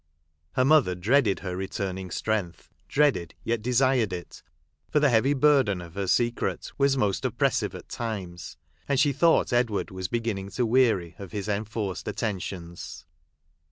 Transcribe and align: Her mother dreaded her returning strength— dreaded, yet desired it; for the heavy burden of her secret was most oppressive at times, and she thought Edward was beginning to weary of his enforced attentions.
Her 0.53 0.65
mother 0.65 0.95
dreaded 0.95 1.41
her 1.41 1.55
returning 1.55 2.09
strength— 2.09 2.71
dreaded, 2.97 3.35
yet 3.43 3.61
desired 3.61 4.11
it; 4.11 4.41
for 4.89 4.99
the 4.99 5.11
heavy 5.11 5.35
burden 5.35 5.79
of 5.79 5.93
her 5.93 6.07
secret 6.07 6.71
was 6.79 6.97
most 6.97 7.23
oppressive 7.23 7.75
at 7.75 7.87
times, 7.87 8.57
and 8.89 8.99
she 8.99 9.13
thought 9.13 9.53
Edward 9.53 9.91
was 9.91 10.07
beginning 10.07 10.49
to 10.57 10.65
weary 10.65 11.13
of 11.19 11.33
his 11.33 11.47
enforced 11.47 12.07
attentions. 12.07 13.05